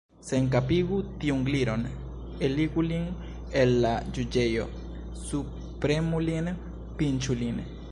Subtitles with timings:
[0.27, 1.83] Senkapigu tiun Gliron!
[2.47, 3.05] Eligu lin
[3.63, 4.65] el la juĝejo!
[5.27, 6.53] Subpremu lin!
[7.03, 7.65] Pinĉu lin!